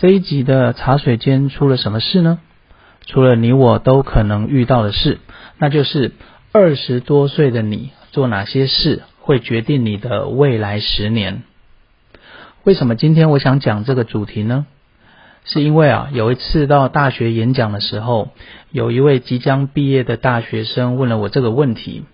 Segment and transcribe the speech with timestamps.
[0.00, 2.38] 这一集的茶水间出了什么事呢？
[3.04, 5.18] 除了你我都可能遇到的事，
[5.58, 6.12] 那就是
[6.52, 11.42] 二十多岁的你做哪些事会决定你的未来十年。
[12.64, 14.64] 为什么今天我想讲这个主题呢？
[15.44, 18.30] 是因为啊，有一次到大学演讲的时候，
[18.70, 22.04] 有一位即将毕业的大学生问了我这个问题。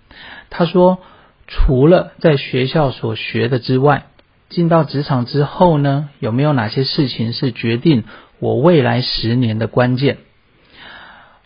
[0.50, 0.98] 他说
[1.46, 4.06] ：“除了在学校所学的之外，
[4.48, 8.04] 进到职场之后呢，有没有哪些事情是决定
[8.38, 10.18] 我未来十年的关键？”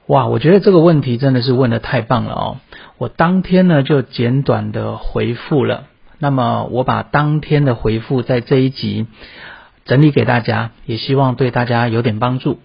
[0.07, 2.57] 哇，我觉得这个问题真的是问的太棒了哦！
[2.99, 5.85] 我当天呢就简短的回复了。
[6.19, 9.07] 那么我把当天的回复在这一集。
[9.87, 12.61] 整理给大家，也希望对大家有点帮助。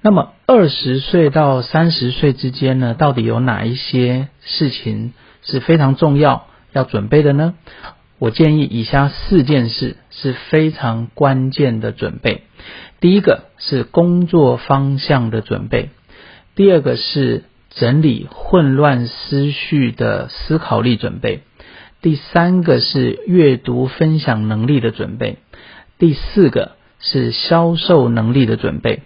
[0.00, 7.54] 那么二十岁到三十岁之间呢，到底有哪一些事情是非常重要要准备的呢？
[8.22, 12.44] 我建议以下四件事是非常关键的准备。
[13.00, 15.90] 第一个是工作方向的准备，
[16.54, 21.40] 第二个是整理混乱思绪的思考力准备，
[22.00, 25.38] 第三个是阅读分享能力的准备。
[25.98, 29.02] 第四个是销售能力的准备。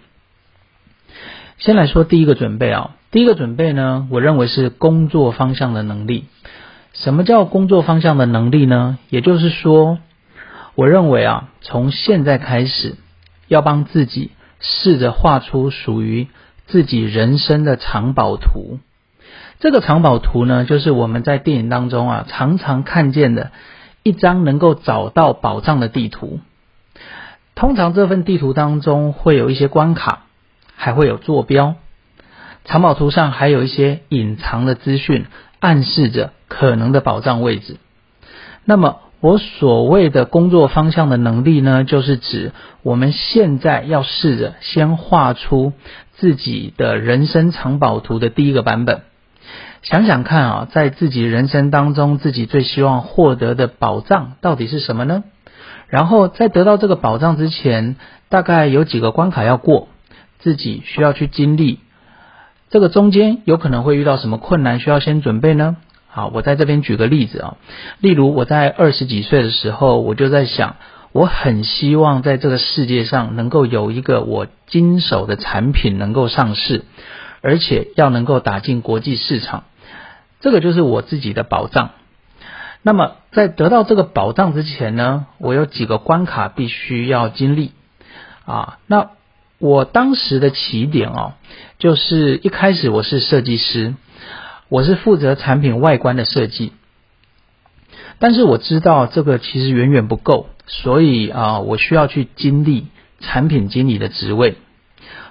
[1.57, 6.25] 先来说第一个准备啊，第一个准备呢，我认为是工作方向的能力。
[6.93, 8.97] 什么叫工作方向的能力呢？
[9.09, 9.99] 也就是说，
[10.75, 12.95] 我认为啊，从现在开始，
[13.47, 16.27] 要帮自己试着画出属于
[16.65, 18.79] 自己人生的藏宝图。
[19.59, 23.51] 这个藏宝图呢，就是我们在电影当中啊，常常看见的
[24.03, 26.39] 一张能够找到宝藏的地图。
[27.55, 30.23] 通常这份地图当中会有一些关卡，
[30.75, 31.75] 还会有坐标。
[32.65, 35.25] 藏宝图上还有一些隐藏的资讯，
[35.59, 37.77] 暗示着可能的宝藏位置。
[38.65, 42.51] 那么，我所谓的工作方向的能力呢，就是指
[42.83, 45.73] 我们现在要试着先画出
[46.17, 49.01] 自己的人生藏宝图的第一个版本。
[49.83, 55.23] 想想看啊，在自己人生当中，自己最希望获得的宝藏到底是什么呢？
[55.87, 57.95] 然后在得到这个保障之前，
[58.27, 59.87] 大概有几个关卡要过，
[60.39, 61.79] 自己需要去经历。
[62.69, 65.77] 这个中间有可能会遇到什么困难，需要先准备呢？
[66.09, 67.57] 好，我在这边举个例子啊，
[67.99, 70.75] 例如我在二十几岁的时候，我就在想，
[71.11, 76.83] 我很希望在这个世界上能够有一个我经手的产品能够上市，
[77.41, 79.65] 而且要能够打进国际市场，
[80.41, 81.91] 这个就是我自己的保障。
[82.81, 87.71] 那么，在得到这个保障之前呢，我有几个关卡必须要经历
[88.45, 88.79] 啊。
[88.87, 89.09] 那
[89.59, 91.33] 我当时的起点哦，
[91.79, 93.95] 就是一开始我是设计师，
[94.69, 96.73] 我是负责产品外观的设计，
[98.19, 102.87] 但是我知道这个其实远远不够，所以啊，我需要去经历
[103.19, 104.57] 产品经理的职位，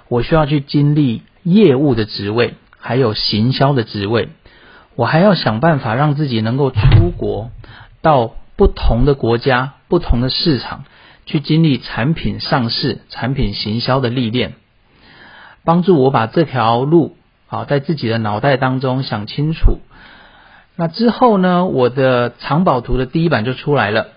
[0.09, 4.29] 我需要去经历业务的职位，还有行销的职位。
[4.95, 7.51] 我还要想办法让自己能够出国，
[8.01, 10.85] 到不同的国家、不同的市场
[11.27, 14.55] 去经历产品上市、产品行销的历练，
[15.63, 17.15] 帮助我把这条路
[17.47, 19.77] 啊在自己的脑袋当中想清楚。
[20.75, 24.07] 那之后呢，我的藏宝图的第一版就出来了。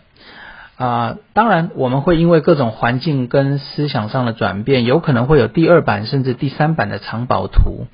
[0.76, 7.86] 啊，当然我们会因为各种环境跟思想上的转变，有可能会有第二版甚至第三版的藏宝图。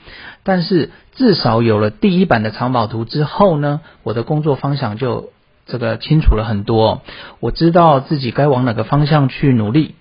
[0.44, 5.30] 但是至少有了第一版的藏宝图之后呢，我的工作方向就
[5.66, 7.02] 这个清楚了很多。
[7.40, 9.94] 我知道自己该往哪个方向去努力，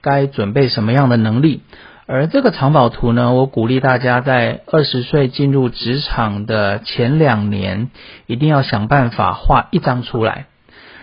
[0.00, 1.62] 该准备什么样的能力。
[2.06, 7.90] 而这个藏宝图呢，我鼓励大家在二十岁进入职场的前两年，
[8.26, 10.46] 一定要想办法画一张出来。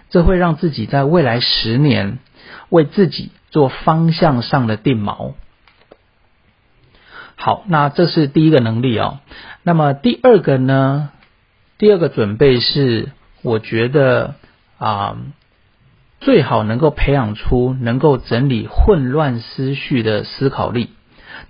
[0.09, 2.19] 这会让自己在未来十年
[2.69, 5.33] 为自己做方向上的定锚。
[7.35, 9.19] 好，那这是第一个能力哦。
[9.63, 11.11] 那么第二个呢？
[11.77, 14.35] 第二个准备是，我觉得
[14.77, 15.17] 啊，
[16.19, 20.89] 最好能够培养出能够整理混乱思绪的思考力。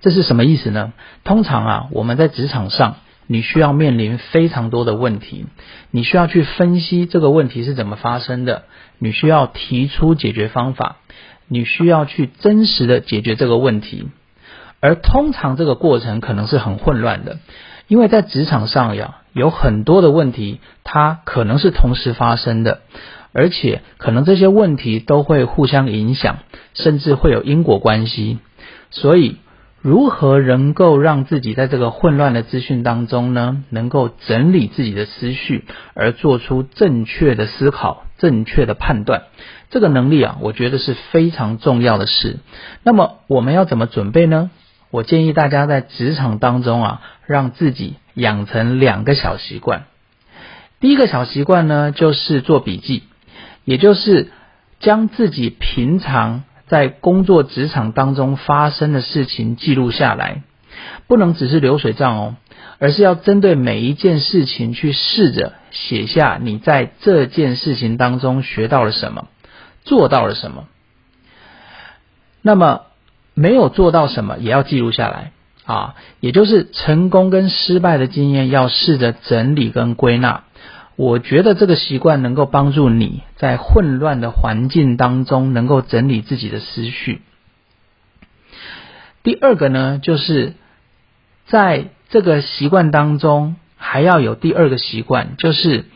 [0.00, 0.92] 这是什么意思呢？
[1.24, 2.96] 通常啊，我们在职场上。
[3.32, 5.46] 你需要面临非常多的问题，
[5.92, 8.64] 你需要去分析这个问题是怎么发生的，
[8.98, 10.96] 你需要提出解决方法，
[11.46, 14.08] 你需要去真实的解决这个问题。
[14.80, 17.38] 而通常这个过程可能是很混乱的，
[17.90, 22.82] 因为在职场上呀，有很多的问题，它可能是同时发生的，
[23.32, 26.36] 而且可能这些问题都会互相影响，
[26.72, 28.38] 甚至会有因果关系。
[28.92, 29.38] 所以，
[29.82, 35.64] 如何能够让自己在这个混乱的资讯当中呢，能够整理自己的思绪，
[35.94, 39.22] 而做出正确的思考、正确的判断，
[39.70, 42.38] 这个能力啊，我觉得是非常重要的事。
[42.84, 44.52] 那么，我们要怎么准备呢？
[44.90, 49.84] 我建议大家在职场当中啊，让自己养成两个小习惯。
[50.80, 53.04] 第一个小习惯呢，就是做笔记，
[53.64, 54.32] 也就是
[54.80, 60.42] 将自己平常在工作职场当中发生的事情记录下来，
[61.06, 62.36] 不能只是流水账哦，
[62.80, 69.28] 而是要针对每一件事情去试着写下你在这件事情当中学到了什么，
[69.84, 70.66] 做到了什么。
[72.42, 72.89] 那么。
[73.40, 75.32] 没有做到什么也要记录下来
[75.64, 80.44] 啊，也就是成功跟失败的经验要试着整理跟归纳。
[80.96, 87.22] 我觉得这个习惯能够帮助你在混乱的环境当中能够整理自己的思绪。
[89.22, 90.52] 第二个呢，就是
[91.46, 95.86] 在这个习惯当中还要有第二个习惯，就是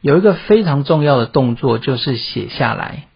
[0.00, 3.06] 有一个非常重要的动作，就是写下来。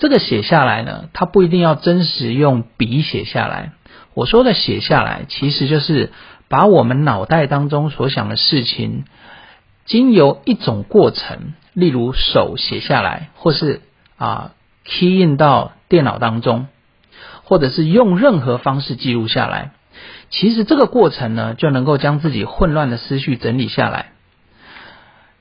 [0.00, 3.72] 这个写下来呢，它不一定要真实用笔写下来。
[4.14, 6.10] 我说的写下来，其实就是
[6.48, 9.04] 把我们脑袋当中所想的事情，
[9.84, 13.82] 经由一种过程，例如手写下来，或是
[14.16, 14.52] 啊
[14.84, 16.66] key in 到电脑当中，
[17.44, 19.72] 或者是用任何方式记录下来。
[20.30, 24.12] 其实这个过程呢，就能够将自己混乱的思绪整理下来。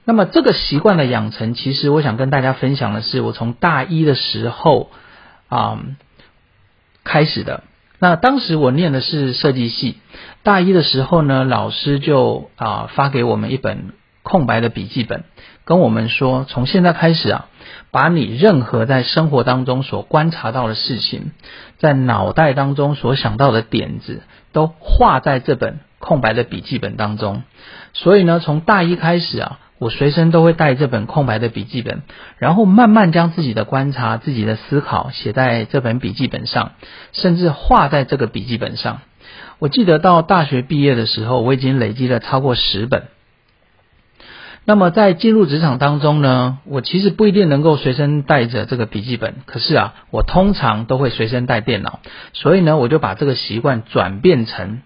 [0.09, 4.89] 那么这个习惯的养成，其实我想跟大家分享的是，我从大一的时候
[5.49, 5.83] 啊
[7.03, 7.61] 开始的。
[7.99, 9.99] 那当时我念的是设计系，
[10.41, 15.25] 大一的时候呢，老师就啊发给我们一本空白的笔记本，
[15.63, 17.45] 跟我们说，从现在开始啊，
[17.91, 21.33] 把你任何在生活当中所观察到的事情，
[21.77, 24.23] 在脑袋当中所想到的点子，
[24.53, 27.43] 都画在这本空白的笔记本当中。
[27.93, 29.59] 所以呢，从大一开始啊。
[29.79, 32.01] 我随身都会带这本空白的笔记本，
[32.37, 36.73] 然后慢慢将自己的观察、自己的思考写在这本笔记本上，
[37.13, 39.01] 甚至画在这个笔记本上。
[39.57, 43.03] 我记得到大学毕业的时候，我已经累积了超过十本。
[44.69, 52.01] 那么在进入职场当中呢，我其实不一定能够随身带着这个笔记本，可是啊，我通常都会随身带电脑，
[52.33, 54.83] 所以呢，我就把这个习惯转变成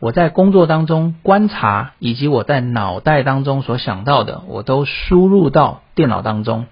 [0.00, 6.64] 我在工作当中观察以及我在脑袋当中所想到的，我都输入到电脑当中。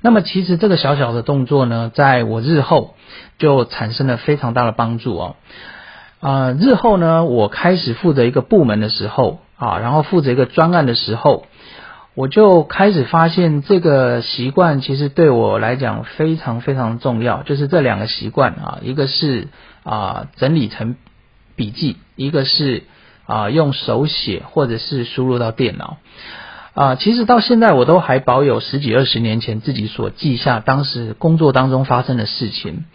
[0.00, 2.96] 那么其实这个小小的动作呢，在我日后
[3.38, 5.36] 就产生了非常大的帮助哦。
[6.18, 11.46] 啊，日后呢，我开始负责一个部门的时候啊，然后负责一个专案的时候。
[12.18, 19.46] 我就开始发现这个习惯其实对我来讲非常非常重要，就是这两个习惯啊，一个是
[19.84, 20.96] 啊整理成
[21.54, 22.82] 笔记，一个是
[23.24, 25.98] 啊用手写或者是输入到电脑
[26.74, 26.96] 啊。
[26.96, 32.86] 其实到现在我都还保有十几二十年前自己所记下当时工作当中发生的事情，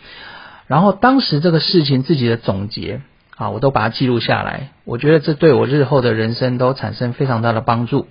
[0.67, 2.99] 然后当时这个事情自己的总结。
[3.35, 4.69] 啊，我都把它记录下来。
[4.85, 8.07] 我觉得这对我日后的人生都产生非常大的帮助。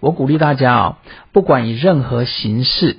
[0.00, 0.98] 我鼓励大家啊，
[1.32, 2.98] 不管以任何形式，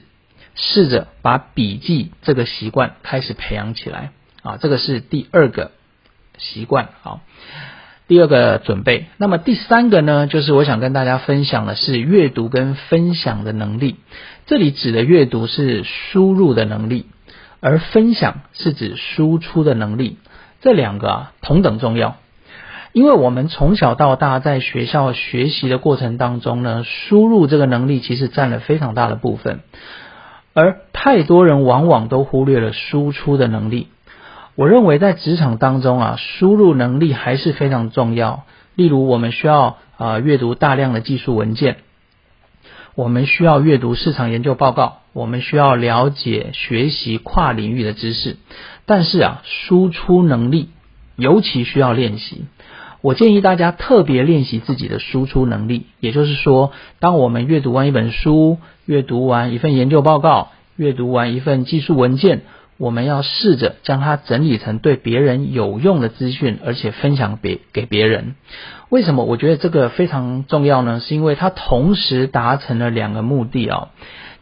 [0.56, 4.12] 试着把笔记这个习惯开始培养起来。
[4.42, 5.72] 啊，这个是第二个
[6.38, 6.90] 习惯。
[7.02, 7.22] 好，
[8.08, 9.06] 第二个准备。
[9.18, 13.98] 那么第三个呢，就是我想跟大家分享的是阅读跟分享的能力。
[14.48, 17.06] 这里指的阅读是输入的能力，
[17.60, 20.18] 而分享是指输出的能力。
[20.62, 22.16] 这两个啊同等重要，
[22.92, 29.60] 因为我们从小到大在学校学习的过程当中呢，输入这个能力其实占了非常大的部分，
[30.54, 33.90] 而太多人往往都忽略了输出的能力。
[34.56, 38.44] 我认为在职场当中啊，输入能力还是非常重要。
[38.74, 41.78] 例如，我们需要啊阅读大量的技术文件，
[42.98, 48.38] 我们需要阅读市场研究报告，我们需要了解学习跨领域的知识。
[48.88, 50.70] 但是啊，输出能力
[51.16, 52.46] 尤其需要练习。
[53.02, 55.86] 我建议大家特别练习自己的输出能力。
[56.00, 62.42] 也就是说，当我们阅读完一本书、阅读完一份研究报告、阅读完一份技术文件，
[62.78, 68.36] 我们要试着将它整理成对别人有用的资讯，而且分享别给别人。
[68.90, 71.00] 为什么我觉得这个非常重要呢？
[71.00, 73.90] 是因为它同时达成了两个目的啊。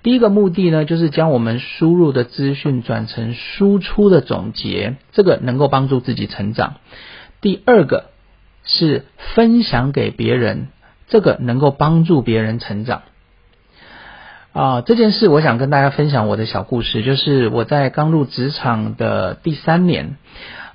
[0.03, 6.75] 第一个目的呢，就是将我们输入的资讯转成输出的总结，这个能够帮助自己成长。
[7.41, 8.11] 第二个
[8.63, 10.67] 是分享给别人，
[11.07, 13.01] 这个能够帮助别人成长。
[14.55, 20.15] 啊，这件事我想跟大家分享我的小故事，就是我在刚入职场的第三年，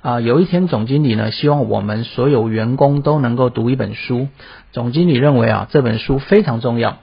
[0.01, 4.27] 啊，有一天总经理呢希望我们所有员工都能够读一本书，
[4.71, 6.99] 总经理认为啊这本书非常重要，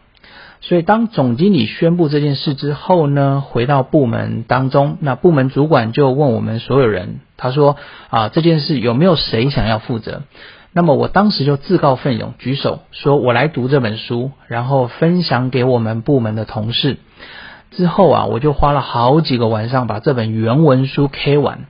[0.60, 7.76] 所以当总经理宣布这件事之后呢，回到部门当中，那部门主管就问我们所有人，他说
[8.08, 10.22] 啊这件事有没有谁想要负责？
[10.72, 16.98] 那么我当时就自告奋勇举手，说我来读这本书，然后分享给我们部门的同事。
[17.70, 21.66] 之后啊，我就花了好几个晚上把这本原文书 K 完，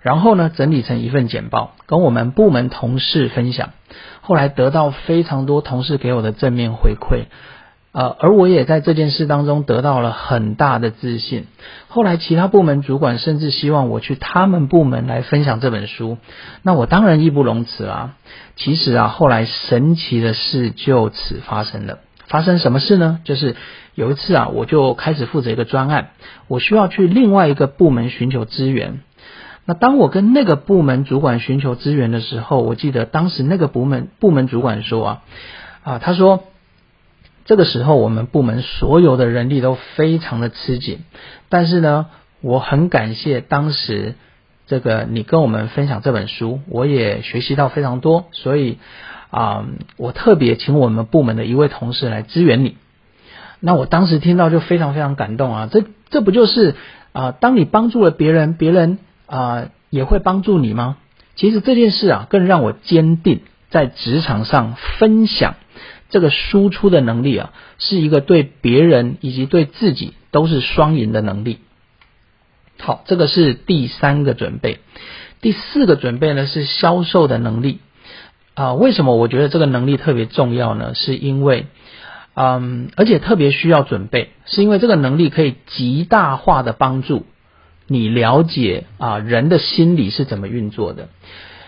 [0.00, 3.70] 然后呢整理成一份简报，跟我们部门同事分享。
[4.20, 7.24] 后来得到非常多同事给我的正面回馈。
[7.92, 11.46] 呃，而我也在这件事当中得到了很大的自信。
[11.88, 16.16] 后来，其他部门主管甚至希望我去他们部门来分享这本书，
[16.62, 18.14] 那我当然义不容辞啊。
[18.54, 21.98] 其实啊，后来神奇的事就此发生了。
[22.28, 23.18] 发生什么事呢？
[23.24, 23.56] 就是
[23.96, 26.10] 有一次啊，我就开始负责一个专案，
[26.46, 29.00] 我需要去另外一个部门寻求资源。
[29.64, 35.22] 那当我跟那个部门主管寻求资源的时候，我记得当时那个部门部门主管说啊，
[35.82, 36.44] 啊，他说。
[37.50, 41.00] 这个时候，我们部门所有的人力都非常的吃紧，
[41.48, 42.06] 但是呢，
[42.42, 44.14] 我很感谢当时
[44.68, 48.78] 这个你跟我们分享这本书，我也学习到非常多，所以
[49.30, 49.66] 啊，
[49.96, 52.76] 我特别请我们部门的一位同事来支援你。
[53.58, 56.76] 那我当时听到就非常非常感动啊，这这不就是
[57.10, 60.98] 啊，当你帮助了别人，别人啊也会帮助你吗？
[61.34, 63.40] 其实这件事啊，更让我坚定
[63.70, 65.56] 在职场上分享。
[66.10, 71.60] 这个输出的能力啊，是一个对别人以及对自己都是双赢的能力。
[72.78, 74.80] 好，这个是第三个准备。
[75.40, 77.78] 第四个准备呢是销售的能力
[78.54, 78.74] 啊。
[78.74, 80.94] 为什么我觉得这个能力特别重要呢？
[80.94, 81.66] 是因为，
[82.34, 87.24] 嗯，而且特别需要准备，是因为这个能力可以极大化的帮助
[87.86, 91.08] 你了解啊人的心理是怎么运作的，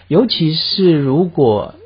[0.08, 1.76] 尤其是如果。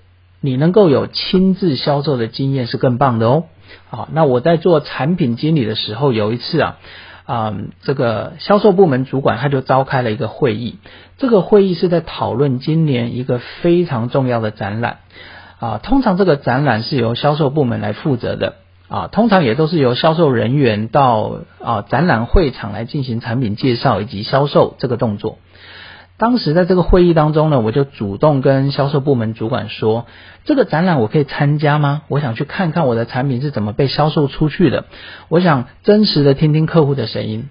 [0.46, 3.44] 你能够有亲自销售的经验是更棒的哦。
[3.90, 6.76] 好，那我在做产品经理的时候，有一次啊，
[7.24, 10.78] 啊，这个销售部门主管他就召开了一个会议，
[11.18, 14.98] 这个会议是在讨论今年一个非常重要的展览
[15.58, 15.78] 啊。
[15.82, 18.54] 通常这个展览是由销售部门来负责的
[18.88, 25.38] 啊，通常也都是由销售人员到啊展览会场来进行产品介绍以及销售这个动作。
[26.18, 30.06] 当时在这个会议当中呢，我就主动跟销售部门主管说
[30.46, 32.02] ：“这个展览我可以参加吗？
[32.08, 34.86] 我想去看看我的产品是怎么被销售出去的。
[35.28, 37.50] 我想真实的听听客户的声音。”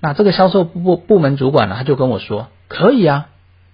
[0.00, 3.26] 那这个销售部部门主管呢，他就跟我说：“可以啊，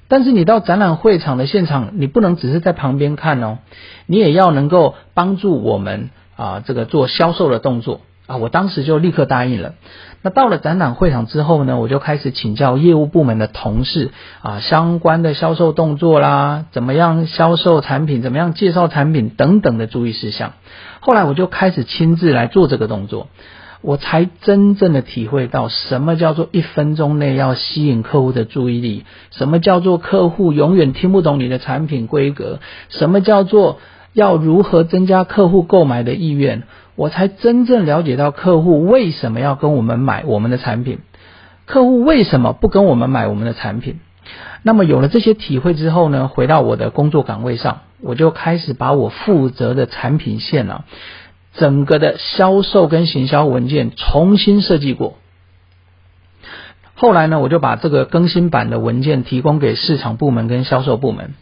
[0.08, 3.58] 但是你到展览会场的现场，你不能只是在旁边看哦，
[4.06, 9.74] 你也要能够帮助我们啊，这个做销售的动作。”啊，我当时就立刻答应了。
[10.22, 20.52] 那到了展览会场之后呢，我就开始请教业务部门的同事啊，相关的销售动作啦，怎么样销售产品，怎么样介绍产品等等的注意事项。
[21.00, 23.26] 后来我就开始亲自来做这个动作，
[23.82, 32.60] 我才真正的体会到什么叫做一分钟内要吸引客户的注意力，什么叫做客户永远听不懂你的产品规格，
[32.90, 33.80] 什么叫做
[34.12, 36.62] 要如何增加客户购买的意愿。
[37.00, 40.98] 我才真正了解到客户为什么要跟我们买我们的产品，
[41.64, 44.00] 客户为什么不跟我们买我们的产品？
[44.62, 50.84] 那么有了这些体会之后呢，回到我的工作岗位上，我就开始把我负责的产品线啊，
[51.54, 55.16] 整个的销售跟行销文件重新设计过。
[56.94, 61.32] 后来呢，我就把这个更新版的文件提供给市场部门跟销售部门。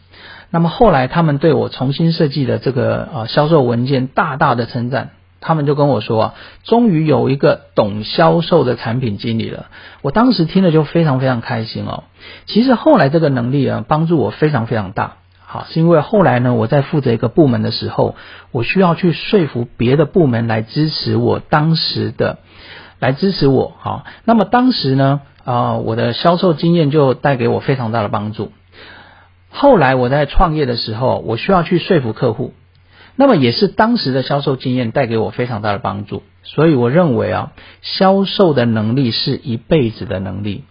[0.51, 5.09] 那么后来他们对我重新设计的这个啊销售文件大大的称赞。
[5.41, 9.67] 他们就跟我说啊，终于有一个懂销售的产品经理了。
[10.01, 12.03] 我当时听了就非常非常开心哦。
[12.45, 15.13] 其实后来这个能力啊，帮助我非常非常大。
[15.51, 18.15] 好，是因为后来呢，我在负责一个部门的时候，
[18.51, 22.37] 我需要去说服别的部门来支持我当时的，
[22.99, 23.73] 来支持我。
[23.79, 28.51] 好，那么当时呢，啊，我的销售经验就带给我非常大的帮助。
[29.49, 32.53] 后来我在创业的时候，我需要去说服客户。
[33.21, 40.63] 那么也是当时的销售经验带给我非常大的帮助，所以我认为啊，销售的能力是一辈子的能力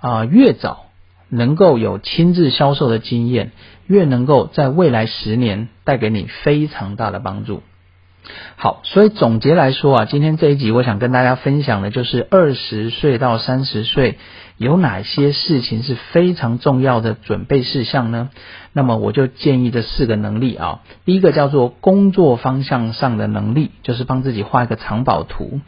[0.00, 0.86] 啊，越早
[1.28, 3.52] 能够有亲自销售的经验，
[3.86, 7.62] 越能够在未来十年带给你非常大的帮助。
[8.56, 14.18] 好，所以总结来说啊，今天这一集我想跟大家分享的就是二十岁到三十岁
[14.56, 18.30] 有哪些事情是非常重要的准备事项呢？
[18.72, 25.60] 那么我就建议这四个能力啊，第一个叫做工作方向上的能力，就是帮自己画一个藏宝图；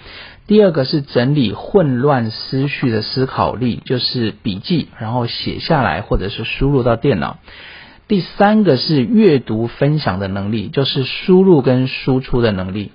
[0.46, 7.38] 第二个是整理混乱思绪的思考力，就是笔记，然后写下来或者是输入到电脑。
[8.06, 12.92] 第三个是阅读分享的能力，就是输入跟输出的能力。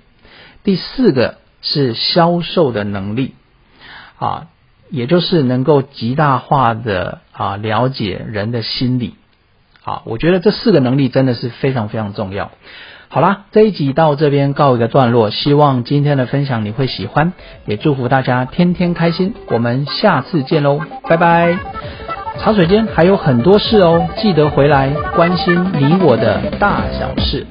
[0.63, 3.34] 第四个是销售的能力，
[4.18, 4.48] 啊，
[4.89, 9.16] 也就是能够极大化的啊了解人的心理。
[9.84, 12.51] 啊，我觉得这四个能力真的是非常非常重要。
[13.08, 17.34] 好啦，这一集到这边告一个段落，希望今天的分享你会喜欢，
[17.66, 19.34] 也祝福大家天天开心。
[19.48, 21.99] 我们下次见喽，拜拜。
[22.41, 27.46] 茶水间还有很多事哦，记得回来关心你我的大小事。